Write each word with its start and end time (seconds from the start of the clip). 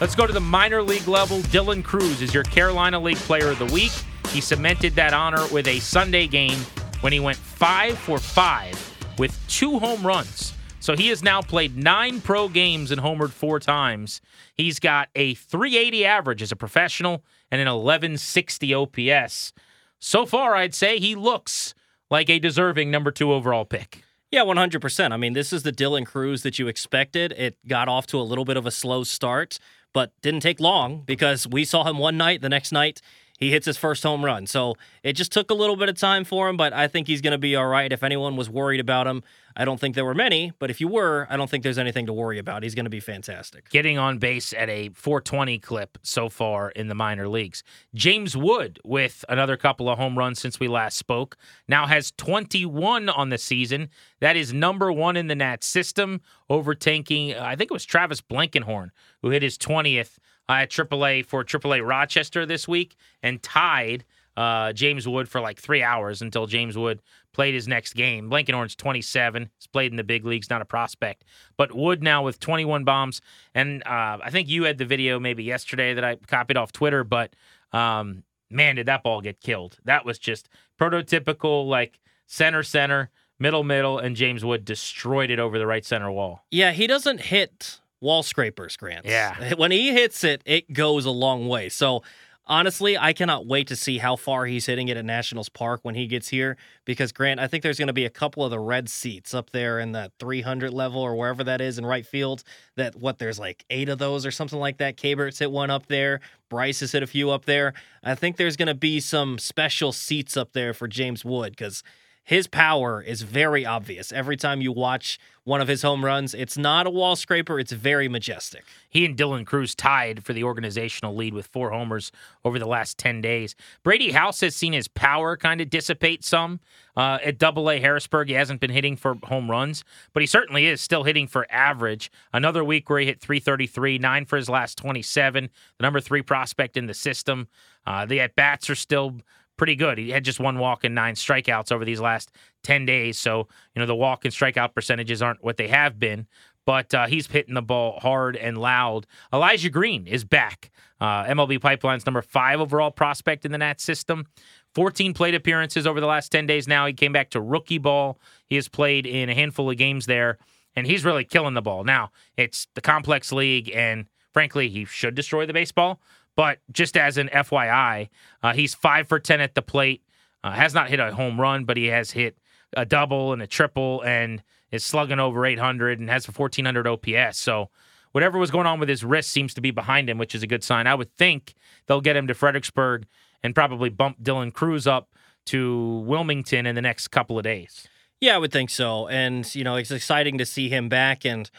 Let's 0.00 0.14
go 0.14 0.28
to 0.28 0.32
the 0.32 0.38
minor 0.38 0.80
league 0.80 1.08
level. 1.08 1.38
Dylan 1.38 1.82
Crews 1.82 2.22
is 2.22 2.32
your 2.32 2.44
Carolina 2.44 3.00
League 3.00 3.16
Player 3.16 3.48
of 3.50 3.58
the 3.58 3.66
Week. 3.66 3.90
He 4.28 4.40
cemented 4.40 4.94
that 4.94 5.12
honor 5.12 5.44
with 5.48 5.66
a 5.66 5.80
Sunday 5.80 6.28
game 6.28 6.58
when 7.00 7.12
he 7.12 7.18
went 7.18 7.36
five 7.36 7.98
for 7.98 8.20
five 8.20 8.78
with 9.18 9.36
two 9.48 9.80
home 9.80 10.06
runs. 10.06 10.54
So 10.78 10.94
he 10.94 11.08
has 11.08 11.24
now 11.24 11.42
played 11.42 11.76
nine 11.76 12.20
pro 12.20 12.48
games 12.48 12.92
and 12.92 13.00
homered 13.00 13.32
four 13.32 13.58
times. 13.58 14.20
He's 14.54 14.78
got 14.78 15.08
a 15.16 15.34
380 15.34 16.04
average 16.04 16.42
as 16.42 16.52
a 16.52 16.56
professional 16.56 17.24
and 17.50 17.60
an 17.60 17.66
1160 17.66 18.74
OPS. 18.74 19.52
So 19.98 20.24
far, 20.24 20.54
I'd 20.54 20.76
say 20.76 21.00
he 21.00 21.16
looks 21.16 21.74
like 22.08 22.30
a 22.30 22.38
deserving 22.38 22.92
number 22.92 23.10
two 23.10 23.32
overall 23.32 23.64
pick. 23.64 24.04
Yeah, 24.30 24.42
100%. 24.42 25.10
I 25.10 25.16
mean, 25.16 25.32
this 25.32 25.52
is 25.52 25.62
the 25.62 25.72
Dylan 25.72 26.06
Crews 26.06 26.42
that 26.42 26.58
you 26.58 26.68
expected. 26.68 27.32
It 27.32 27.56
got 27.66 27.88
off 27.88 28.06
to 28.08 28.20
a 28.20 28.22
little 28.22 28.44
bit 28.44 28.56
of 28.58 28.66
a 28.66 28.70
slow 28.70 29.02
start 29.02 29.58
but 29.98 30.12
didn't 30.22 30.38
take 30.38 30.60
long 30.60 31.00
because 31.00 31.44
we 31.44 31.64
saw 31.64 31.82
him 31.82 31.98
one 31.98 32.16
night. 32.16 32.40
The 32.40 32.48
next 32.48 32.70
night, 32.70 33.02
he 33.38 33.50
hits 33.50 33.64
his 33.64 33.78
first 33.78 34.02
home 34.02 34.24
run. 34.24 34.46
So 34.46 34.74
it 35.02 35.14
just 35.14 35.32
took 35.32 35.50
a 35.50 35.54
little 35.54 35.76
bit 35.76 35.88
of 35.88 35.96
time 35.96 36.24
for 36.24 36.48
him, 36.48 36.56
but 36.56 36.72
I 36.72 36.88
think 36.88 37.06
he's 37.06 37.22
going 37.22 37.32
to 37.32 37.38
be 37.38 37.56
all 37.56 37.66
right. 37.66 37.90
If 37.90 38.02
anyone 38.02 38.36
was 38.36 38.50
worried 38.50 38.80
about 38.80 39.06
him, 39.06 39.22
I 39.56 39.64
don't 39.64 39.80
think 39.80 39.94
there 39.96 40.04
were 40.04 40.14
many, 40.14 40.52
but 40.58 40.70
if 40.70 40.80
you 40.80 40.86
were, 40.86 41.26
I 41.30 41.36
don't 41.36 41.50
think 41.50 41.64
there's 41.64 41.78
anything 41.78 42.06
to 42.06 42.12
worry 42.12 42.38
about. 42.38 42.62
He's 42.62 42.74
going 42.74 42.84
to 42.84 42.90
be 42.90 43.00
fantastic. 43.00 43.68
Getting 43.70 43.98
on 43.98 44.18
base 44.18 44.52
at 44.52 44.68
a 44.68 44.90
420 44.90 45.58
clip 45.58 45.98
so 46.02 46.28
far 46.28 46.70
in 46.70 46.88
the 46.88 46.94
minor 46.94 47.28
leagues. 47.28 47.64
James 47.94 48.36
Wood, 48.36 48.78
with 48.84 49.24
another 49.28 49.56
couple 49.56 49.88
of 49.88 49.98
home 49.98 50.18
runs 50.18 50.40
since 50.40 50.60
we 50.60 50.68
last 50.68 50.96
spoke, 50.96 51.36
now 51.66 51.86
has 51.86 52.12
21 52.12 53.08
on 53.08 53.30
the 53.30 53.38
season. 53.38 53.88
That 54.20 54.36
is 54.36 54.52
number 54.52 54.92
one 54.92 55.16
in 55.16 55.26
the 55.26 55.34
Nats 55.34 55.66
system, 55.66 56.20
overtaking, 56.50 57.34
I 57.34 57.56
think 57.56 57.70
it 57.70 57.74
was 57.74 57.84
Travis 57.84 58.20
Blankenhorn, 58.20 58.90
who 59.22 59.30
hit 59.30 59.42
his 59.42 59.58
20th 59.58 60.18
uh, 60.18 60.20
at 60.48 60.70
AAA 60.70 61.26
for 61.26 61.44
AAA 61.44 61.86
Rochester 61.86 62.46
this 62.46 62.66
week 62.66 62.96
and 63.22 63.42
tied 63.42 64.04
uh, 64.36 64.72
James 64.72 65.08
Wood 65.08 65.28
for 65.28 65.40
like 65.40 65.58
three 65.58 65.82
hours 65.82 66.22
until 66.22 66.46
James 66.46 66.78
Wood 66.78 67.02
played 67.32 67.54
his 67.54 67.66
next 67.66 67.94
game. 67.94 68.28
Blankenhorn's 68.28 68.76
27. 68.76 69.50
He's 69.58 69.66
played 69.66 69.90
in 69.90 69.96
the 69.96 70.04
big 70.04 70.24
leagues, 70.24 70.48
not 70.48 70.62
a 70.62 70.64
prospect. 70.64 71.24
But 71.56 71.74
Wood 71.74 72.02
now 72.04 72.22
with 72.22 72.38
21 72.38 72.84
bombs. 72.84 73.20
And 73.52 73.82
uh, 73.84 74.18
I 74.22 74.30
think 74.30 74.48
you 74.48 74.62
had 74.62 74.78
the 74.78 74.84
video 74.84 75.18
maybe 75.18 75.42
yesterday 75.42 75.94
that 75.94 76.04
I 76.04 76.16
copied 76.16 76.56
off 76.56 76.70
Twitter, 76.70 77.02
but 77.02 77.34
um, 77.72 78.22
man, 78.48 78.76
did 78.76 78.86
that 78.86 79.02
ball 79.02 79.20
get 79.20 79.40
killed. 79.40 79.78
That 79.84 80.04
was 80.04 80.20
just 80.20 80.48
prototypical, 80.80 81.66
like 81.66 81.98
center, 82.26 82.62
center, 82.62 83.10
middle, 83.40 83.64
middle, 83.64 83.98
and 83.98 84.14
James 84.14 84.44
Wood 84.44 84.64
destroyed 84.64 85.30
it 85.30 85.40
over 85.40 85.58
the 85.58 85.66
right 85.66 85.84
center 85.84 86.12
wall. 86.12 86.44
Yeah, 86.50 86.70
he 86.70 86.86
doesn't 86.86 87.22
hit 87.22 87.80
wall 88.00 88.22
scrapers, 88.22 88.76
Grant. 88.76 89.06
Yeah. 89.06 89.54
When 89.56 89.70
he 89.70 89.92
hits 89.92 90.24
it, 90.24 90.42
it 90.44 90.72
goes 90.72 91.04
a 91.04 91.10
long 91.10 91.48
way. 91.48 91.68
So 91.68 92.02
honestly, 92.48 92.96
I 92.96 93.12
cannot 93.12 93.46
wait 93.46 93.68
to 93.68 93.76
see 93.76 93.98
how 93.98 94.16
far 94.16 94.46
he's 94.46 94.66
hitting 94.66 94.88
it 94.88 94.96
at 94.96 95.04
Nationals 95.04 95.48
Park 95.48 95.80
when 95.82 95.94
he 95.94 96.06
gets 96.06 96.28
here. 96.28 96.56
Because 96.84 97.12
Grant, 97.12 97.38
I 97.38 97.46
think 97.46 97.62
there's 97.62 97.78
going 97.78 97.88
to 97.88 97.92
be 97.92 98.04
a 98.04 98.10
couple 98.10 98.44
of 98.44 98.50
the 98.50 98.58
red 98.58 98.88
seats 98.88 99.34
up 99.34 99.50
there 99.50 99.78
in 99.78 99.92
that 99.92 100.12
300 100.18 100.72
level 100.72 101.00
or 101.00 101.14
wherever 101.14 101.44
that 101.44 101.60
is 101.60 101.78
in 101.78 101.84
right 101.84 102.06
field. 102.06 102.42
That 102.76 102.96
what 102.96 103.18
there's 103.18 103.38
like 103.38 103.64
eight 103.70 103.88
of 103.88 103.98
those 103.98 104.24
or 104.24 104.30
something 104.30 104.58
like 104.58 104.78
that. 104.78 104.96
Keibert's 104.96 105.38
hit 105.38 105.50
one 105.50 105.70
up 105.70 105.86
there. 105.86 106.20
Bryce 106.48 106.80
has 106.80 106.92
hit 106.92 107.02
a 107.02 107.06
few 107.06 107.30
up 107.30 107.44
there. 107.44 107.74
I 108.02 108.14
think 108.14 108.36
there's 108.36 108.56
going 108.56 108.68
to 108.68 108.74
be 108.74 109.00
some 109.00 109.38
special 109.38 109.92
seats 109.92 110.36
up 110.36 110.52
there 110.52 110.72
for 110.72 110.88
James 110.88 111.24
Wood 111.24 111.52
because 111.52 111.82
his 112.28 112.46
power 112.46 113.00
is 113.00 113.22
very 113.22 113.64
obvious. 113.64 114.12
Every 114.12 114.36
time 114.36 114.60
you 114.60 114.70
watch 114.70 115.18
one 115.44 115.62
of 115.62 115.68
his 115.68 115.80
home 115.80 116.04
runs, 116.04 116.34
it's 116.34 116.58
not 116.58 116.86
a 116.86 116.90
wall 116.90 117.16
scraper, 117.16 117.58
it's 117.58 117.72
very 117.72 118.06
majestic. 118.06 118.64
He 118.86 119.06
and 119.06 119.16
Dylan 119.16 119.46
Crews 119.46 119.74
tied 119.74 120.22
for 120.22 120.34
the 120.34 120.44
organizational 120.44 121.16
lead 121.16 121.32
with 121.32 121.46
four 121.46 121.70
homers 121.70 122.12
over 122.44 122.58
the 122.58 122.66
last 122.66 122.98
10 122.98 123.22
days. 123.22 123.56
Brady 123.82 124.12
House 124.12 124.42
has 124.42 124.54
seen 124.54 124.74
his 124.74 124.88
power 124.88 125.38
kind 125.38 125.62
of 125.62 125.70
dissipate 125.70 126.22
some. 126.22 126.60
Uh, 126.94 127.18
at 127.24 127.38
Double 127.38 127.70
A 127.70 127.80
Harrisburg, 127.80 128.28
he 128.28 128.34
hasn't 128.34 128.60
been 128.60 128.72
hitting 128.72 128.96
for 128.96 129.16
home 129.22 129.50
runs, 129.50 129.82
but 130.12 130.22
he 130.22 130.26
certainly 130.26 130.66
is 130.66 130.82
still 130.82 131.04
hitting 131.04 131.28
for 131.28 131.46
average. 131.50 132.10
Another 132.34 132.62
week 132.62 132.90
where 132.90 133.00
he 133.00 133.06
hit 133.06 133.22
333, 133.22 133.96
nine 133.96 134.26
for 134.26 134.36
his 134.36 134.50
last 134.50 134.76
27, 134.76 135.48
the 135.78 135.82
number 135.82 135.98
three 135.98 136.20
prospect 136.20 136.76
in 136.76 136.88
the 136.88 136.92
system. 136.92 137.48
Uh, 137.86 138.04
the 138.04 138.20
at 138.20 138.36
bats 138.36 138.68
are 138.68 138.74
still 138.74 139.22
pretty 139.58 139.76
good. 139.76 139.98
He 139.98 140.10
had 140.10 140.24
just 140.24 140.40
one 140.40 140.58
walk 140.58 140.84
and 140.84 140.94
nine 140.94 141.14
strikeouts 141.14 141.70
over 141.70 141.84
these 141.84 142.00
last 142.00 142.30
10 142.62 142.86
days. 142.86 143.18
So, 143.18 143.48
you 143.74 143.80
know, 143.80 143.86
the 143.86 143.94
walk 143.94 144.24
and 144.24 144.32
strikeout 144.32 144.74
percentages 144.74 145.20
aren't 145.20 145.44
what 145.44 145.58
they 145.58 145.68
have 145.68 145.98
been, 145.98 146.26
but 146.64 146.94
uh, 146.94 147.06
he's 147.06 147.26
hitting 147.26 147.54
the 147.54 147.62
ball 147.62 147.98
hard 148.00 148.36
and 148.36 148.56
loud. 148.56 149.06
Elijah 149.32 149.68
Green 149.68 150.06
is 150.06 150.24
back. 150.24 150.70
Uh, 151.00 151.24
MLB 151.24 151.60
Pipeline's 151.60 152.06
number 152.06 152.22
five 152.22 152.60
overall 152.60 152.90
prospect 152.90 153.44
in 153.44 153.52
the 153.52 153.58
Nats 153.58 153.84
system. 153.84 154.26
14 154.74 155.14
plate 155.14 155.34
appearances 155.34 155.86
over 155.86 156.00
the 156.00 156.06
last 156.06 156.30
10 156.30 156.46
days 156.46 156.68
now. 156.68 156.86
He 156.86 156.92
came 156.92 157.12
back 157.12 157.30
to 157.30 157.40
rookie 157.40 157.78
ball. 157.78 158.18
He 158.46 158.56
has 158.56 158.68
played 158.68 159.06
in 159.06 159.28
a 159.28 159.34
handful 159.34 159.70
of 159.70 159.76
games 159.76 160.06
there, 160.06 160.38
and 160.76 160.86
he's 160.86 161.04
really 161.04 161.24
killing 161.24 161.54
the 161.54 161.62
ball. 161.62 161.84
Now, 161.84 162.10
it's 162.36 162.68
the 162.74 162.80
complex 162.80 163.32
league, 163.32 163.70
and 163.74 164.06
frankly, 164.32 164.68
he 164.68 164.84
should 164.84 165.14
destroy 165.14 165.46
the 165.46 165.52
baseball. 165.52 166.00
But 166.38 166.60
just 166.70 166.96
as 166.96 167.18
an 167.18 167.28
FYI, 167.30 168.10
uh, 168.44 168.52
he's 168.52 168.72
five 168.72 169.08
for 169.08 169.18
10 169.18 169.40
at 169.40 169.56
the 169.56 169.60
plate. 169.60 170.04
Uh, 170.44 170.52
has 170.52 170.72
not 170.72 170.88
hit 170.88 171.00
a 171.00 171.12
home 171.12 171.40
run, 171.40 171.64
but 171.64 171.76
he 171.76 171.86
has 171.86 172.12
hit 172.12 172.38
a 172.76 172.86
double 172.86 173.32
and 173.32 173.42
a 173.42 173.46
triple 173.48 174.02
and 174.02 174.44
is 174.70 174.84
slugging 174.84 175.18
over 175.18 175.44
800 175.44 175.98
and 175.98 176.08
has 176.08 176.28
a 176.28 176.30
1400 176.30 176.86
OPS. 176.86 177.38
So 177.38 177.70
whatever 178.12 178.38
was 178.38 178.52
going 178.52 178.68
on 178.68 178.78
with 178.78 178.88
his 178.88 179.02
wrist 179.02 179.32
seems 179.32 179.52
to 179.54 179.60
be 179.60 179.72
behind 179.72 180.08
him, 180.08 180.16
which 180.16 180.32
is 180.32 180.44
a 180.44 180.46
good 180.46 180.62
sign. 180.62 180.86
I 180.86 180.94
would 180.94 181.12
think 181.16 181.54
they'll 181.88 182.00
get 182.00 182.14
him 182.14 182.28
to 182.28 182.34
Fredericksburg 182.34 183.06
and 183.42 183.52
probably 183.52 183.88
bump 183.88 184.22
Dylan 184.22 184.52
Crews 184.52 184.86
up 184.86 185.08
to 185.46 186.04
Wilmington 186.06 186.66
in 186.66 186.76
the 186.76 186.82
next 186.82 187.08
couple 187.08 187.36
of 187.36 187.42
days. 187.42 187.88
Yeah, 188.20 188.36
I 188.36 188.38
would 188.38 188.52
think 188.52 188.70
so. 188.70 189.08
And, 189.08 189.52
you 189.56 189.64
know, 189.64 189.74
it's 189.74 189.90
exciting 189.90 190.38
to 190.38 190.46
see 190.46 190.68
him 190.68 190.88
back. 190.88 191.24
And, 191.24 191.50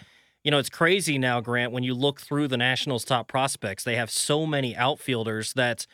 you 0.44 0.51
know, 0.51 0.57
it's 0.57 0.69
crazy 0.69 1.17
now, 1.17 1.41
Grant, 1.41 1.72
when 1.72 1.83
you 1.83 1.94
look 1.94 2.22
through 2.22 2.47
the 2.47 2.57
Nationals' 2.57 3.03
top 3.03 3.27
prospects, 3.27 3.83
they 3.83 3.95
have 3.95 4.09
so 4.09 4.45
many 4.45 4.75
outfielders 4.75 5.53
that 5.53 5.85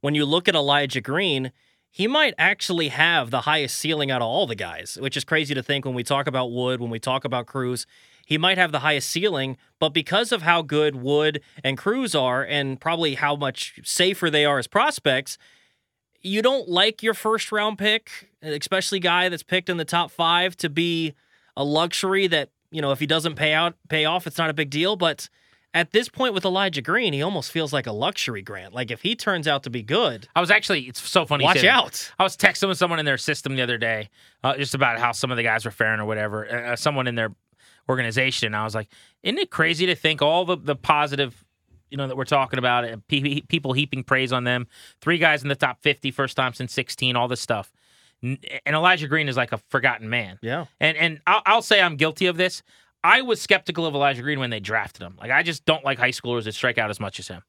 when 0.00 0.14
you 0.14 0.24
look 0.24 0.48
at 0.48 0.54
Elijah 0.54 1.00
Green, 1.00 1.52
he 1.90 2.08
might 2.08 2.34
actually 2.36 2.88
have 2.88 3.30
the 3.30 3.42
highest 3.42 3.78
ceiling 3.78 4.10
out 4.10 4.20
of 4.20 4.26
all 4.26 4.48
the 4.48 4.56
guys, 4.56 4.98
which 5.00 5.16
is 5.16 5.22
crazy 5.22 5.54
to 5.54 5.62
think 5.62 5.84
when 5.84 5.94
we 5.94 6.02
talk 6.02 6.26
about 6.26 6.50
Wood, 6.50 6.80
when 6.80 6.90
we 6.90 6.98
talk 6.98 7.24
about 7.24 7.46
Crews. 7.46 7.86
He 8.26 8.36
might 8.36 8.58
have 8.58 8.72
the 8.72 8.80
highest 8.80 9.08
ceiling, 9.10 9.56
but 9.78 9.90
because 9.90 10.32
of 10.32 10.42
how 10.42 10.62
good 10.62 10.96
Wood 10.96 11.40
and 11.62 11.78
Crews 11.78 12.14
are, 12.16 12.42
and 12.44 12.80
probably 12.80 13.14
how 13.14 13.36
much 13.36 13.80
safer 13.84 14.28
they 14.28 14.44
are 14.44 14.58
as 14.58 14.66
prospects, 14.66 15.38
you 16.20 16.42
don't 16.42 16.68
like 16.68 17.02
your 17.02 17.14
first 17.14 17.52
round 17.52 17.78
pick, 17.78 18.30
especially 18.42 18.98
guy 18.98 19.28
that's 19.28 19.42
picked 19.44 19.68
in 19.68 19.76
the 19.76 19.84
top 19.84 20.10
five, 20.10 20.56
to 20.56 20.68
be 20.68 21.14
a 21.56 21.62
luxury 21.62 22.26
that 22.26 22.48
you 22.74 22.82
know, 22.82 22.90
if 22.90 22.98
he 22.98 23.06
doesn't 23.06 23.36
pay 23.36 23.52
out 23.52 23.76
pay 23.88 24.04
off, 24.04 24.26
it's 24.26 24.36
not 24.36 24.50
a 24.50 24.52
big 24.52 24.68
deal. 24.68 24.96
But 24.96 25.28
at 25.72 25.92
this 25.92 26.08
point 26.08 26.34
with 26.34 26.44
Elijah 26.44 26.82
Green, 26.82 27.12
he 27.12 27.22
almost 27.22 27.52
feels 27.52 27.72
like 27.72 27.86
a 27.86 27.92
luxury 27.92 28.42
grant. 28.42 28.74
Like 28.74 28.90
if 28.90 29.02
he 29.02 29.14
turns 29.14 29.46
out 29.46 29.62
to 29.62 29.70
be 29.70 29.82
good, 29.82 30.26
I 30.34 30.40
was 30.40 30.50
actually 30.50 30.82
it's 30.82 31.00
so 31.00 31.24
funny. 31.24 31.44
Watch 31.44 31.62
out! 31.62 32.12
I 32.18 32.24
was 32.24 32.36
texting 32.36 32.66
with 32.66 32.76
someone 32.76 32.98
in 32.98 33.06
their 33.06 33.16
system 33.16 33.54
the 33.54 33.62
other 33.62 33.78
day, 33.78 34.10
uh, 34.42 34.56
just 34.56 34.74
about 34.74 34.98
how 34.98 35.12
some 35.12 35.30
of 35.30 35.36
the 35.36 35.44
guys 35.44 35.64
were 35.64 35.70
faring 35.70 36.00
or 36.00 36.04
whatever. 36.04 36.48
Uh, 36.50 36.72
uh 36.72 36.76
someone 36.76 37.06
in 37.06 37.14
their 37.14 37.30
organization, 37.88 38.46
and 38.46 38.56
I 38.56 38.64
was 38.64 38.74
like, 38.74 38.88
isn't 39.22 39.38
it 39.38 39.50
crazy 39.50 39.86
to 39.86 39.94
think 39.94 40.20
all 40.20 40.44
the 40.44 40.56
the 40.56 40.74
positive 40.76 41.44
you 41.90 41.96
know, 41.96 42.08
that 42.08 42.16
we're 42.16 42.24
talking 42.24 42.58
about, 42.58 42.84
and 42.84 43.06
pe- 43.06 43.42
people 43.42 43.72
heaping 43.72 44.02
praise 44.02 44.32
on 44.32 44.42
them. 44.42 44.66
Three 45.00 45.18
guys 45.18 45.44
in 45.44 45.48
the 45.48 45.54
top 45.54 45.80
50, 45.80 46.10
first 46.10 46.36
time 46.36 46.52
since 46.52 46.72
16, 46.72 47.14
all 47.14 47.28
this 47.28 47.40
stuff. 47.40 47.72
And 48.24 48.74
Elijah 48.74 49.06
Green 49.06 49.28
is 49.28 49.36
like 49.36 49.52
a 49.52 49.58
forgotten 49.68 50.08
man. 50.08 50.38
Yeah. 50.42 50.64
And 50.80 50.96
and 50.96 51.20
I'll, 51.26 51.42
I'll 51.44 51.62
say 51.62 51.80
I'm 51.80 51.96
guilty 51.96 52.26
of 52.26 52.36
this. 52.36 52.62
I 53.02 53.20
was 53.20 53.40
skeptical 53.40 53.84
of 53.84 53.94
Elijah 53.94 54.22
Green 54.22 54.40
when 54.40 54.48
they 54.48 54.60
drafted 54.60 55.02
him. 55.02 55.16
Like 55.20 55.30
I 55.30 55.42
just 55.42 55.66
don't 55.66 55.84
like 55.84 55.98
high 55.98 56.10
schoolers 56.10 56.44
that 56.44 56.54
strike 56.54 56.78
out 56.78 56.88
as 56.90 56.98
much 56.98 57.18
as 57.18 57.28
him. 57.28 57.42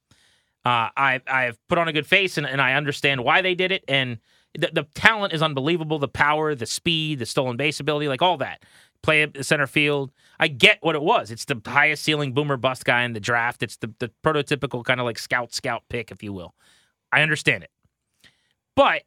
Uh, 0.66 0.90
I 0.98 1.22
I've 1.28 1.58
put 1.70 1.78
on 1.78 1.88
a 1.88 1.94
good 1.94 2.06
face 2.06 2.38
and, 2.38 2.46
and 2.46 2.62
I 2.62 2.74
understand 2.74 3.24
why 3.24 3.42
they 3.42 3.56
did 3.56 3.72
it. 3.72 3.86
And 3.88 4.20
the, 4.58 4.70
the 4.74 4.84
talent 4.96 5.34
is 5.34 5.42
unbelievable. 5.42 6.00
The 6.00 6.08
power, 6.08 6.56
the 6.56 6.66
speed, 6.66 7.20
the 7.20 7.26
stolen 7.26 7.56
base 7.56 7.80
ability, 7.80 8.08
like 8.08 8.22
all 8.22 8.38
that. 8.38 8.64
Play 9.02 9.22
at 9.22 9.46
center 9.46 9.68
field. 9.68 10.12
I 10.40 10.48
get 10.48 10.80
what 10.82 10.96
it 10.96 11.02
was. 11.02 11.32
It's 11.32 11.46
the 11.46 11.62
highest 11.66 12.04
ceiling 12.04 12.34
boomer 12.34 12.58
bust 12.58 12.84
guy 12.84 13.04
in 13.04 13.14
the 13.14 13.20
draft. 13.20 13.64
It's 13.64 13.78
the, 13.78 13.94
the 14.00 14.12
prototypical 14.24 14.84
kind 14.84 15.00
of 15.00 15.06
like 15.06 15.20
scout 15.20 15.54
scout 15.54 15.84
pick, 15.90 16.12
if 16.12 16.24
you 16.24 16.34
will. 16.34 16.56
I 17.12 17.22
understand 17.22 17.64
it. 17.64 17.70
But 18.76 19.04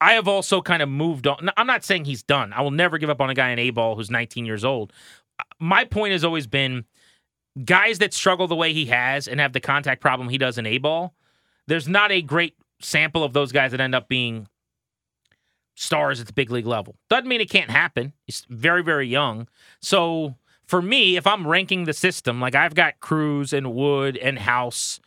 I 0.00 0.12
have 0.12 0.26
also 0.26 0.62
kind 0.62 0.82
of 0.82 0.88
moved 0.88 1.26
on. 1.26 1.50
I'm 1.56 1.66
not 1.66 1.84
saying 1.84 2.06
he's 2.06 2.22
done. 2.22 2.52
I 2.52 2.62
will 2.62 2.70
never 2.70 2.98
give 2.98 3.10
up 3.10 3.20
on 3.20 3.30
a 3.30 3.34
guy 3.34 3.50
in 3.50 3.58
A 3.58 3.70
ball 3.70 3.96
who's 3.96 4.10
19 4.10 4.46
years 4.46 4.64
old. 4.64 4.92
Uh, 5.38 5.44
my 5.58 5.84
point 5.84 6.12
has 6.12 6.24
always 6.24 6.46
been 6.46 6.84
guys 7.64 7.98
that 7.98 8.14
struggle 8.14 8.46
the 8.46 8.56
way 8.56 8.72
he 8.72 8.86
has 8.86 9.28
and 9.28 9.40
have 9.40 9.52
the 9.52 9.60
contact 9.60 10.00
problem 10.00 10.28
he 10.28 10.38
does 10.38 10.56
in 10.56 10.66
A 10.66 10.78
ball. 10.78 11.14
There's 11.66 11.88
not 11.88 12.10
a 12.10 12.22
great 12.22 12.54
sample 12.80 13.22
of 13.22 13.32
those 13.32 13.52
guys 13.52 13.72
that 13.72 13.80
end 13.80 13.94
up 13.94 14.08
being 14.08 14.48
stars 15.74 16.20
at 16.20 16.26
the 16.26 16.32
big 16.32 16.50
league 16.50 16.66
level. 16.66 16.96
Doesn't 17.08 17.28
mean 17.28 17.40
it 17.40 17.50
can't 17.50 17.70
happen. 17.70 18.12
He's 18.26 18.46
very, 18.48 18.82
very 18.82 19.06
young. 19.06 19.48
So 19.80 20.36
for 20.66 20.80
me, 20.80 21.16
if 21.16 21.26
I'm 21.26 21.46
ranking 21.46 21.84
the 21.84 21.92
system, 21.92 22.40
like 22.40 22.54
I've 22.54 22.74
got 22.74 23.00
Crews 23.00 23.52
and 23.52 23.74
Wood 23.74 24.16
and 24.16 24.38
House 24.38 25.00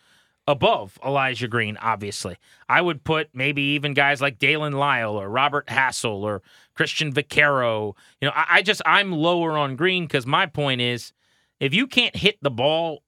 above 0.47 0.97
Elijah 1.05 1.47
Green, 1.47 1.77
obviously. 1.77 2.35
I 2.67 2.81
would 2.81 3.03
put 3.03 3.29
maybe 3.33 3.61
even 3.61 3.93
guys 3.93 4.21
like 4.21 4.39
Daylen 4.39 4.73
Lile 4.73 5.11
or 5.15 5.29
Robert 5.29 5.67
Hassell 5.67 6.21
or 6.21 6.41
Cristhian 6.77 7.13
Vaquero. 7.13 7.95
You 8.21 8.27
know, 8.27 8.33
I, 8.35 8.45
I 8.49 8.61
just 8.61 8.81
I'm 8.85 9.11
lower 9.11 9.57
on 9.57 9.75
Green 9.75 10.05
because 10.05 10.25
my 10.25 10.45
point 10.45 10.81
is 10.81 11.13
if 11.59 11.73
you 11.73 11.87
can't 11.87 12.15
hit 12.15 12.37
the 12.41 12.51
ball, 12.51 13.03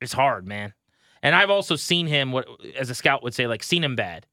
it's 0.00 0.12
hard, 0.12 0.46
man. 0.46 0.74
And 1.22 1.34
I've 1.34 1.50
also 1.50 1.74
seen 1.76 2.06
him 2.06 2.30
what 2.30 2.46
as 2.78 2.90
a 2.90 2.94
scout 2.94 3.22
would 3.22 3.34
say, 3.34 3.46
like 3.46 3.62
seen 3.62 3.82
him 3.82 3.96
bad. 3.96 4.26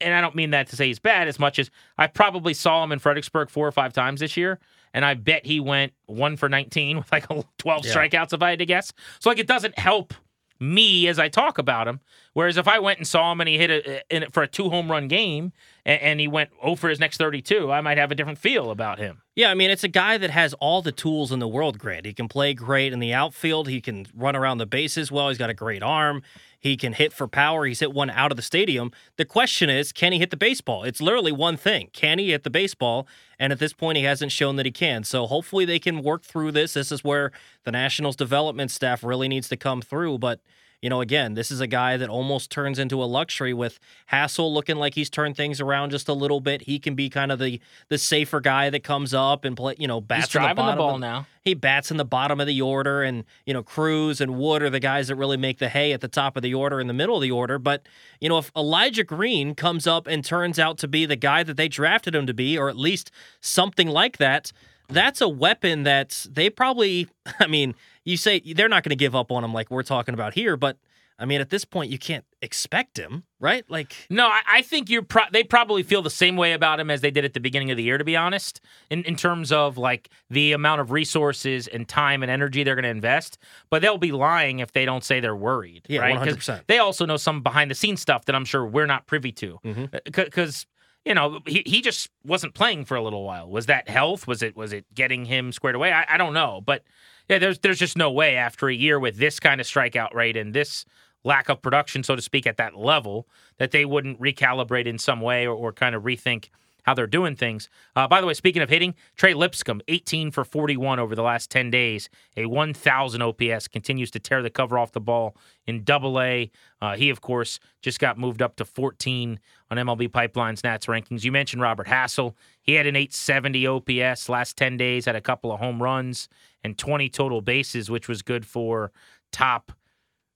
And 0.00 0.14
I 0.14 0.22
don't 0.22 0.34
mean 0.34 0.50
that 0.50 0.68
to 0.68 0.76
say 0.76 0.86
he's 0.86 0.98
bad 0.98 1.28
as 1.28 1.38
much 1.38 1.58
as 1.58 1.70
I 1.98 2.06
probably 2.06 2.54
saw 2.54 2.82
him 2.82 2.90
in 2.90 2.98
Fredericksburg 2.98 3.50
four 3.50 3.68
or 3.68 3.72
five 3.72 3.92
times 3.92 4.20
this 4.20 4.34
year. 4.36 4.58
And 4.94 5.04
I 5.04 5.12
bet 5.14 5.44
he 5.44 5.60
went 5.60 5.92
one 6.06 6.36
for 6.38 6.48
19 6.48 6.96
with 6.98 7.12
like 7.12 7.26
12 7.58 7.84
Yeah. 7.84 7.94
strikeouts, 7.94 8.32
if 8.32 8.42
I 8.42 8.50
had 8.50 8.60
to 8.60 8.66
guess. 8.66 8.92
So, 9.20 9.28
like, 9.28 9.38
it 9.38 9.46
doesn't 9.46 9.78
help 9.78 10.14
me 10.60 11.08
as 11.08 11.18
I 11.18 11.28
talk 11.28 11.58
about 11.58 11.88
him. 11.88 12.00
Whereas 12.32 12.56
if 12.56 12.66
I 12.66 12.78
went 12.78 12.98
and 12.98 13.06
saw 13.06 13.30
him 13.32 13.40
and 13.40 13.48
he 13.48 13.58
hit 13.58 13.70
a, 13.70 14.14
in 14.14 14.24
it 14.24 14.32
for 14.32 14.42
a 14.42 14.48
two 14.48 14.70
home 14.70 14.90
run 14.90 15.08
game 15.08 15.52
and, 15.84 16.00
and 16.00 16.20
he 16.20 16.28
went 16.28 16.50
0 16.62 16.74
for 16.76 16.88
his 16.88 16.98
next 16.98 17.18
32, 17.18 17.70
I 17.70 17.80
might 17.80 17.98
have 17.98 18.10
a 18.10 18.14
different 18.14 18.38
feel 18.38 18.70
about 18.70 18.98
him. 18.98 19.22
Yeah, 19.36 19.50
I 19.50 19.54
mean, 19.54 19.70
it's 19.70 19.84
a 19.84 19.88
guy 19.88 20.18
that 20.18 20.30
has 20.30 20.54
all 20.54 20.82
the 20.82 20.92
tools 20.92 21.32
in 21.32 21.38
the 21.38 21.48
world, 21.48 21.78
Grant. 21.78 22.06
He 22.06 22.12
can 22.12 22.28
play 22.28 22.54
great 22.54 22.92
in 22.92 22.98
the 23.00 23.12
outfield. 23.12 23.68
He 23.68 23.80
can 23.80 24.06
run 24.14 24.36
around 24.36 24.58
the 24.58 24.66
bases 24.66 25.10
well. 25.10 25.28
He's 25.28 25.38
got 25.38 25.50
a 25.50 25.54
great 25.54 25.82
arm. 25.82 26.22
He 26.64 26.78
can 26.78 26.94
hit 26.94 27.12
for 27.12 27.28
power. 27.28 27.66
He's 27.66 27.80
hit 27.80 27.92
one 27.92 28.08
out 28.08 28.32
of 28.32 28.36
the 28.36 28.42
stadium. 28.42 28.90
The 29.18 29.26
question 29.26 29.68
is, 29.68 29.92
can 29.92 30.12
he 30.12 30.18
hit 30.18 30.30
the 30.30 30.36
baseball? 30.38 30.82
It's 30.82 31.02
literally 31.02 31.30
one 31.30 31.58
thing. 31.58 31.90
Can 31.92 32.18
he 32.18 32.30
hit 32.30 32.42
the 32.42 32.48
baseball? 32.48 33.06
And 33.38 33.52
at 33.52 33.58
this 33.58 33.74
point, 33.74 33.98
he 33.98 34.04
hasn't 34.04 34.32
shown 34.32 34.56
that 34.56 34.64
he 34.64 34.72
can. 34.72 35.04
So 35.04 35.26
hopefully 35.26 35.66
they 35.66 35.78
can 35.78 36.02
work 36.02 36.22
through 36.22 36.52
this. 36.52 36.72
This 36.72 36.90
is 36.90 37.04
where 37.04 37.32
the 37.64 37.70
Nationals 37.70 38.16
development 38.16 38.70
staff 38.70 39.04
really 39.04 39.28
needs 39.28 39.46
to 39.50 39.58
come 39.58 39.82
through. 39.82 40.16
But 40.16 40.40
you 40.84 40.90
know, 40.90 41.00
again, 41.00 41.32
this 41.32 41.50
is 41.50 41.62
a 41.62 41.66
guy 41.66 41.96
that 41.96 42.10
almost 42.10 42.50
turns 42.50 42.78
into 42.78 43.02
a 43.02 43.06
luxury 43.06 43.54
with 43.54 43.80
Hassell 44.12 44.52
looking 44.52 44.76
like 44.76 44.94
he's 44.94 45.08
turned 45.08 45.34
things 45.34 45.58
around 45.58 45.88
just 45.88 46.10
a 46.10 46.12
little 46.12 46.40
bit. 46.40 46.60
He 46.60 46.78
can 46.78 46.94
be 46.94 47.08
kind 47.08 47.32
of 47.32 47.38
the 47.38 47.58
the 47.88 47.96
safer 47.96 48.38
guy 48.38 48.68
that 48.68 48.84
comes 48.84 49.14
up 49.14 49.46
and 49.46 49.56
play, 49.56 49.76
you 49.78 49.88
know, 49.88 50.02
bats 50.02 50.26
He's 50.26 50.34
in 50.34 50.42
driving 50.42 50.56
the, 50.56 50.62
bottom 50.62 50.76
ball 50.76 50.98
now. 50.98 51.26
he 51.42 51.54
bats 51.54 51.90
in 51.90 51.96
the 51.96 52.04
bottom 52.04 52.38
of 52.38 52.46
the 52.46 52.60
order, 52.60 53.02
and 53.02 53.24
you 53.46 53.54
know 53.54 53.62
Crews 53.62 54.20
and 54.20 54.36
Wood 54.36 54.62
are 54.62 54.68
the 54.68 54.78
guys 54.78 55.08
that 55.08 55.16
really 55.16 55.38
make 55.38 55.58
the 55.58 55.70
hay 55.70 55.94
at 55.94 56.02
the 56.02 56.08
top 56.08 56.36
of 56.36 56.42
the 56.42 56.52
order, 56.52 56.78
in 56.82 56.86
the 56.86 56.92
middle 56.92 57.16
of 57.16 57.22
the 57.22 57.30
order. 57.30 57.58
But 57.58 57.86
you 58.20 58.28
know 58.28 58.36
if 58.36 58.52
Elijah 58.54 59.04
Green 59.04 59.54
comes 59.54 59.86
up 59.86 60.06
and 60.06 60.22
turns 60.22 60.58
out 60.58 60.76
to 60.78 60.86
be 60.86 61.06
the 61.06 61.16
guy 61.16 61.42
that 61.44 61.56
they 61.56 61.66
drafted 61.66 62.14
him 62.14 62.26
to 62.26 62.34
be, 62.34 62.58
or 62.58 62.68
at 62.68 62.76
least 62.76 63.10
something 63.40 63.88
like 63.88 64.18
that, 64.18 64.52
that's 64.94 65.20
a 65.20 65.28
weapon 65.28 65.82
that 65.84 66.26
they 66.30 66.50
probably. 66.50 67.08
I 67.40 67.46
mean, 67.46 67.74
you 68.04 68.16
say 68.16 68.40
they're 68.40 68.68
not 68.68 68.82
going 68.82 68.90
to 68.90 68.96
give 68.96 69.14
up 69.14 69.30
on 69.30 69.44
him 69.44 69.52
like 69.52 69.70
we're 69.70 69.82
talking 69.82 70.14
about 70.14 70.34
here, 70.34 70.56
but 70.56 70.76
I 71.16 71.26
mean 71.26 71.40
at 71.40 71.48
this 71.48 71.64
point 71.64 71.90
you 71.92 71.98
can't 71.98 72.24
expect 72.42 72.98
him, 72.98 73.22
right? 73.38 73.64
Like 73.70 73.94
No, 74.10 74.26
I, 74.26 74.40
I 74.48 74.62
think 74.62 74.90
you're. 74.90 75.02
Pro- 75.02 75.30
they 75.32 75.44
probably 75.44 75.82
feel 75.84 76.02
the 76.02 76.10
same 76.10 76.36
way 76.36 76.52
about 76.52 76.80
him 76.80 76.90
as 76.90 77.00
they 77.02 77.10
did 77.12 77.24
at 77.24 77.34
the 77.34 77.40
beginning 77.40 77.70
of 77.70 77.76
the 77.76 77.82
year. 77.84 77.98
To 77.98 78.04
be 78.04 78.16
honest, 78.16 78.60
in 78.90 79.04
in 79.04 79.14
terms 79.16 79.52
of 79.52 79.78
like 79.78 80.08
the 80.28 80.52
amount 80.52 80.80
of 80.80 80.90
resources 80.90 81.68
and 81.68 81.88
time 81.88 82.22
and 82.22 82.30
energy 82.30 82.64
they're 82.64 82.74
going 82.74 82.82
to 82.82 82.88
invest, 82.88 83.38
but 83.70 83.80
they'll 83.80 83.96
be 83.96 84.12
lying 84.12 84.58
if 84.58 84.72
they 84.72 84.84
don't 84.84 85.04
say 85.04 85.20
they're 85.20 85.36
worried. 85.36 85.86
Yeah, 85.88 86.00
right? 86.00 86.16
'Cause 86.16 86.36
100%. 86.36 86.66
They 86.66 86.78
also 86.78 87.06
know 87.06 87.16
some 87.16 87.42
behind 87.42 87.70
the 87.70 87.74
scenes 87.76 88.00
stuff 88.00 88.24
that 88.24 88.34
I'm 88.34 88.44
sure 88.44 88.66
we're 88.66 88.86
not 88.86 89.06
privy 89.06 89.32
to, 89.32 89.58
mm-hmm. 89.64 89.84
uh, 89.94 89.98
because. 90.04 90.66
You 91.04 91.14
know, 91.14 91.40
he, 91.46 91.62
he 91.66 91.82
just 91.82 92.08
wasn't 92.24 92.54
playing 92.54 92.86
for 92.86 92.96
a 92.96 93.02
little 93.02 93.24
while. 93.24 93.48
Was 93.48 93.66
that 93.66 93.88
health? 93.88 94.26
Was 94.26 94.42
it 94.42 94.56
was 94.56 94.72
it 94.72 94.86
getting 94.94 95.26
him 95.26 95.52
squared 95.52 95.76
away? 95.76 95.92
I, 95.92 96.14
I 96.14 96.16
don't 96.16 96.32
know, 96.32 96.62
but 96.64 96.82
yeah, 97.28 97.38
there's 97.38 97.58
there's 97.58 97.78
just 97.78 97.96
no 97.96 98.10
way 98.10 98.36
after 98.36 98.68
a 98.68 98.74
year 98.74 98.98
with 98.98 99.16
this 99.16 99.38
kind 99.38 99.60
of 99.60 99.66
strikeout 99.66 100.14
rate 100.14 100.36
and 100.36 100.54
this 100.54 100.84
lack 101.24 101.48
of 101.48 101.60
production, 101.62 102.02
so 102.02 102.14
to 102.14 102.22
speak, 102.22 102.46
at 102.46 102.58
that 102.58 102.76
level, 102.76 103.26
that 103.58 103.70
they 103.70 103.84
wouldn't 103.84 104.20
recalibrate 104.20 104.86
in 104.86 104.98
some 104.98 105.20
way 105.20 105.46
or, 105.46 105.54
or 105.54 105.72
kind 105.72 105.94
of 105.94 106.02
rethink 106.02 106.50
how 106.84 106.94
they're 106.94 107.06
doing 107.06 107.36
things. 107.36 107.68
Uh, 107.96 108.06
by 108.06 108.20
the 108.20 108.26
way, 108.26 108.34
speaking 108.34 108.62
of 108.62 108.70
hitting, 108.70 108.94
Trey 109.16 109.34
Lipscomb, 109.34 109.82
18 109.88 110.30
for 110.30 110.44
41 110.44 110.98
over 110.98 111.14
the 111.14 111.22
last 111.22 111.50
10 111.50 111.70
days, 111.70 112.08
a 112.36 112.46
1,000 112.46 113.22
OPS, 113.22 113.68
continues 113.68 114.10
to 114.12 114.20
tear 114.20 114.42
the 114.42 114.50
cover 114.50 114.78
off 114.78 114.92
the 114.92 115.00
ball 115.00 115.36
in 115.66 115.82
Double 115.84 116.20
A. 116.20 116.50
Uh, 116.80 116.94
he, 116.96 117.10
of 117.10 117.20
course, 117.20 117.58
just 117.82 117.98
got 117.98 118.18
moved 118.18 118.40
up 118.40 118.56
to 118.56 118.64
14 118.64 119.40
on 119.70 119.76
MLB 119.76 120.12
Pipeline's 120.12 120.62
Nats 120.62 120.86
rankings. 120.86 121.24
You 121.24 121.32
mentioned 121.32 121.62
Robert 121.62 121.86
Hassell. 121.86 122.34
He 122.62 122.74
had 122.74 122.86
an 122.86 122.96
870 122.96 123.66
OPS 123.66 124.28
last 124.28 124.56
10 124.56 124.76
days, 124.76 125.06
had 125.06 125.16
a 125.16 125.20
couple 125.20 125.52
of 125.52 125.60
home 125.60 125.82
runs 125.82 126.28
and 126.62 126.78
20 126.78 127.08
total 127.10 127.40
bases, 127.40 127.90
which 127.90 128.08
was 128.08 128.22
good 128.22 128.46
for 128.46 128.92
top 129.32 129.72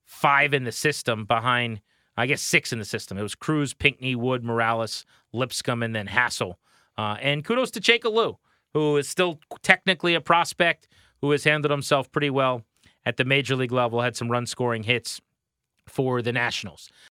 five 0.05 0.55
in 0.55 0.65
the 0.65 0.73
system 0.73 1.25
behind, 1.25 1.81
I 2.19 2.27
guess, 2.27 2.43
six 2.43 2.73
in 2.73 2.81
the 2.81 2.85
system. 2.85 3.17
It 3.17 3.23
was 3.23 3.37
Crews, 3.37 3.75
Pinckney, 3.75 4.17
Wood, 4.17 4.43
Morales, 4.43 5.07
Lipscomb, 5.33 5.85
and 5.85 5.95
then 5.95 6.09
Hassell. 6.09 6.55
Uh, 6.97 7.17
and 7.21 7.45
kudos 7.45 7.71
to 7.71 7.81
Jake 7.81 8.05
Alu, 8.05 8.37
who 8.75 8.97
is 8.97 9.09
still 9.09 9.39
technically 9.63 10.15
a 10.15 10.21
prospect, 10.21 10.89
who 11.21 11.31
has 11.31 11.45
handled 11.45 11.71
himself 11.71 12.11
pretty 12.11 12.31
well 12.31 12.65
at 13.07 13.19
the 13.19 13.25
major 13.25 13.55
league 13.55 13.71
level, 13.71 14.01
had 14.01 14.17
some 14.17 14.31
run 14.31 14.47
scoring 14.47 14.83
hits 14.83 15.21
for 15.87 16.21
the 16.21 16.33
Nationals. 16.33 16.91